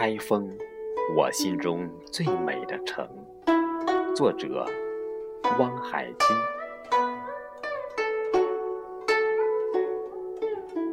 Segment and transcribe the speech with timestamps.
[0.00, 0.48] 开封，
[1.14, 3.06] 我心中最美的城。
[4.16, 4.64] 作者：
[5.58, 6.36] 汪海清。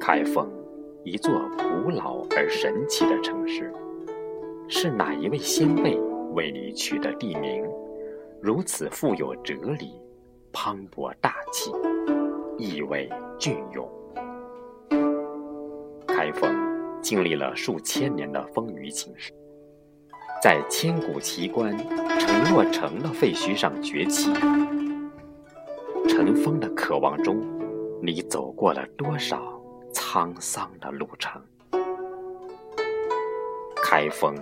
[0.00, 0.50] 开封，
[1.04, 3.72] 一座古老而神奇的城市，
[4.66, 5.96] 是哪一位先辈
[6.34, 7.64] 为你取的地名？
[8.42, 9.92] 如此富有哲理，
[10.50, 11.70] 磅礴大气，
[12.56, 13.88] 意味隽永。
[16.08, 16.50] 开封
[17.00, 19.30] 经历了数千年的风雨侵蚀，
[20.42, 21.76] 在千古奇观
[22.18, 24.32] 陈若成的废墟上崛起。
[26.08, 27.40] 尘封的渴望中，
[28.02, 29.40] 你走过了多少
[29.92, 31.40] 沧桑的路程？
[33.82, 34.34] 开封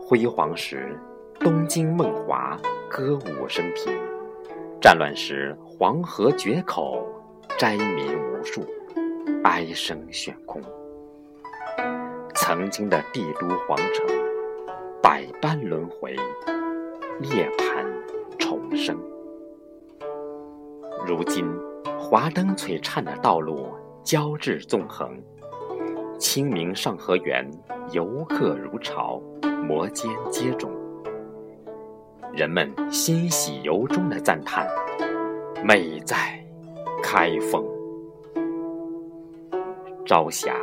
[0.00, 0.98] 辉煌时，
[1.40, 2.56] 东京梦华
[2.88, 3.92] 歌舞升平；
[4.80, 7.04] 战乱时，黄河决口，
[7.58, 8.64] 灾民无数，
[9.42, 10.62] 哀声悬空。
[12.46, 14.06] 曾经的帝都皇城，
[15.02, 16.14] 百般轮回，
[17.18, 17.82] 涅槃
[18.38, 18.94] 重生。
[21.06, 21.46] 如今，
[21.98, 23.70] 华灯璀璨的道路
[24.02, 25.18] 交织纵横，
[26.18, 27.50] 清明上河园
[27.92, 29.22] 游客如潮，
[29.66, 30.68] 摩肩接踵。
[32.34, 34.68] 人们欣喜由衷的赞叹
[35.64, 36.14] ：“美在
[37.02, 37.64] 开封。”
[40.04, 40.54] 朝霞。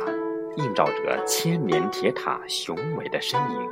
[0.56, 3.70] 映照着千年铁塔雄伟的身影，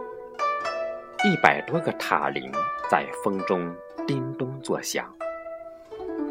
[1.24, 2.50] 一百多个塔铃
[2.90, 3.70] 在风中
[4.06, 5.14] 叮咚作响，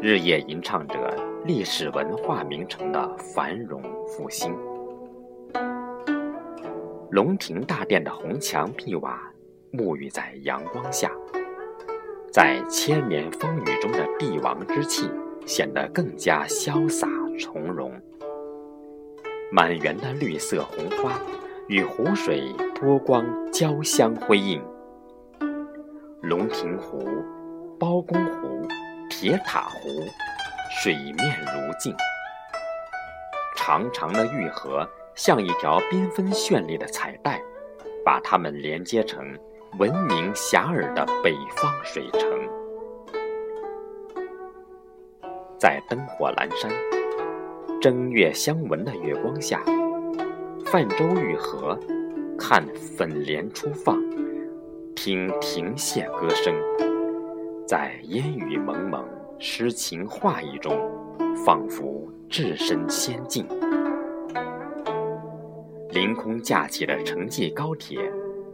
[0.02, 4.52] 日夜吟唱着历史文化名城的繁荣复兴。
[7.10, 9.20] 龙庭大殿的红墙碧瓦
[9.72, 11.12] 沐浴在阳光下，
[12.32, 15.08] 在千年风雨中的帝王之气
[15.46, 17.06] 显得更加潇洒
[17.38, 17.92] 从容。
[19.52, 21.20] 满园的绿色红花
[21.66, 24.62] 与湖水波光交相辉映，
[26.22, 27.04] 龙庭湖、
[27.76, 28.64] 包公湖、
[29.10, 29.88] 铁塔湖，
[30.80, 31.92] 水面如镜。
[33.56, 37.42] 长长的玉河像一条缤纷绚丽的彩带，
[38.04, 39.36] 把它们连接成
[39.78, 42.22] 闻名遐迩的北方水城。
[45.58, 46.99] 在灯火阑珊。
[47.80, 49.64] 正月相闻的月光下，
[50.66, 51.80] 泛舟玉河，
[52.38, 53.98] 看粉莲初放，
[54.94, 56.54] 听亭榭歌声，
[57.66, 59.02] 在烟雨蒙蒙、
[59.38, 60.78] 诗情画意中，
[61.42, 63.46] 仿佛置身仙境。
[65.90, 67.98] 凌空架起的城际高铁，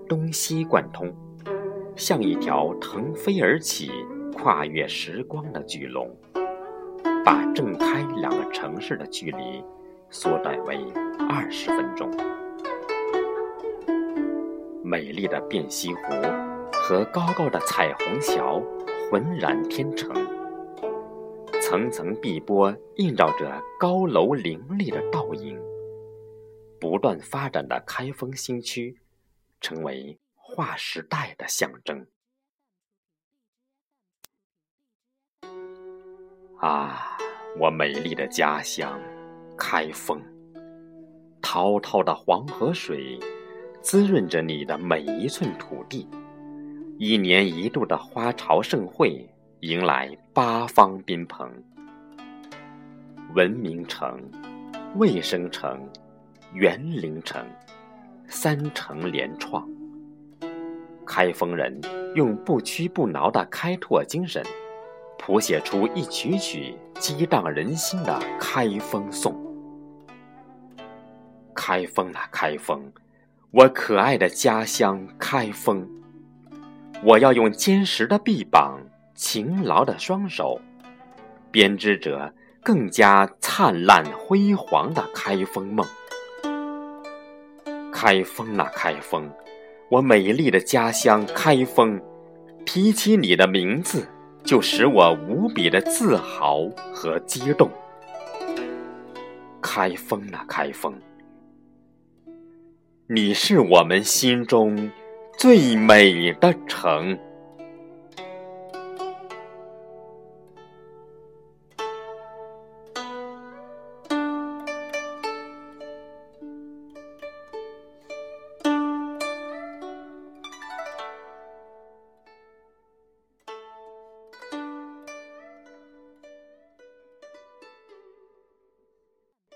[0.08, 1.12] 东西贯通，
[1.96, 3.90] 像一条腾飞而起、
[4.32, 6.08] 跨越时光的巨龙。
[7.26, 9.60] 把正开两个城市的距离
[10.10, 10.78] 缩短为
[11.28, 12.08] 二十分钟。
[14.84, 16.02] 美丽的汴西湖
[16.72, 18.62] 和高高的彩虹桥
[19.10, 20.14] 浑然天成，
[21.60, 25.60] 层层碧波映照着高楼林立的倒影。
[26.78, 28.96] 不断发展的开封新区，
[29.60, 32.06] 成为划时代的象征。
[36.58, 37.18] 啊，
[37.58, 38.98] 我美丽的家乡，
[39.58, 40.18] 开封！
[41.42, 43.20] 滔滔的黄河水
[43.82, 46.08] 滋润着你的每一寸土地，
[46.98, 49.28] 一年一度的花朝盛会
[49.60, 51.46] 迎来八方宾朋。
[53.34, 54.18] 文明城、
[54.94, 55.86] 卫生城、
[56.54, 57.44] 园林城，
[58.28, 59.68] 三城联创。
[61.06, 61.78] 开封人
[62.14, 64.42] 用不屈不挠的开拓精神。
[65.18, 69.34] 谱写出一曲曲激荡人心的开封颂。
[71.54, 72.80] 开封啊，开封，
[73.50, 75.86] 我可爱的家乡开封！
[77.02, 78.78] 我要用坚实的臂膀、
[79.14, 80.60] 勤劳的双手，
[81.50, 82.32] 编织着
[82.62, 85.86] 更加灿烂辉煌的开封梦。
[87.92, 89.30] 开封啊，开封，
[89.90, 92.00] 我美丽的家乡开封！
[92.66, 94.06] 提起你的名字。
[94.46, 97.68] 就使我无比的自豪和激动。
[99.60, 100.94] 开封啊，开封！
[103.08, 104.88] 你是我们心中
[105.36, 107.18] 最美的城。